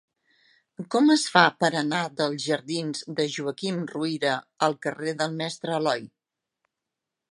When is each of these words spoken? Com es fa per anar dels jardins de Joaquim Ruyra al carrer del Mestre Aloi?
Com 0.93 1.11
es 1.15 1.25
fa 1.33 1.43
per 1.63 1.69
anar 1.81 1.99
dels 2.21 2.41
jardins 2.47 3.05
de 3.19 3.27
Joaquim 3.35 3.77
Ruyra 3.93 4.33
al 4.69 4.77
carrer 4.87 5.15
del 5.21 5.37
Mestre 5.43 5.77
Aloi? 5.77 6.09